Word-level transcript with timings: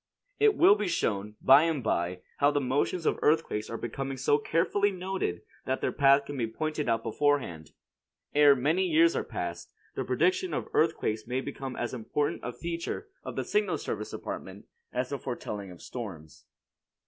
It 0.39 0.55
will 0.57 0.73
be 0.73 0.87
shown, 0.87 1.35
by 1.43 1.61
and 1.65 1.83
by, 1.83 2.21
how 2.37 2.49
the 2.49 2.59
motions 2.59 3.05
of 3.05 3.19
earthquakes 3.21 3.69
are 3.69 3.77
becoming 3.77 4.17
so 4.17 4.39
carefully 4.39 4.89
noted 4.89 5.43
that 5.67 5.79
their 5.79 5.91
path 5.91 6.25
can 6.25 6.37
be 6.39 6.47
pointed 6.47 6.89
out 6.89 7.03
beforehand. 7.03 7.69
Ere 8.33 8.55
many 8.55 8.87
years 8.87 9.15
are 9.15 9.23
past, 9.23 9.71
the 9.93 10.03
prediction 10.03 10.55
of 10.55 10.67
earthquakes 10.73 11.27
may 11.27 11.39
become 11.39 11.75
as 11.75 11.93
important 11.93 12.41
a 12.43 12.51
feature 12.51 13.09
of 13.23 13.35
the 13.35 13.45
Signal 13.45 13.77
Service 13.77 14.09
Department, 14.09 14.65
as 14.91 15.09
the 15.09 15.19
foretelling 15.19 15.69
of 15.69 15.83
storms. 15.83 16.45